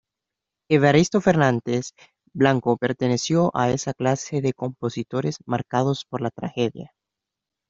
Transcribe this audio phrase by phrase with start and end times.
[0.67, 1.91] Evaristo Fernández
[2.33, 6.95] Blanco perteneció a esa clase de compositores marcados por la tragedia.